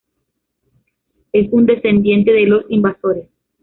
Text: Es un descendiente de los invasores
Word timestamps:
Es 1.31 1.45
un 1.53 1.67
descendiente 1.67 2.31
de 2.31 2.47
los 2.47 2.63
invasores 2.69 3.27